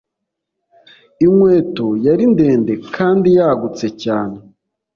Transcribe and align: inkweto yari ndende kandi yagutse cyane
inkweto 1.25 1.87
yari 2.05 2.23
ndende 2.33 2.73
kandi 2.95 3.27
yagutse 3.37 3.85
cyane 4.03 4.37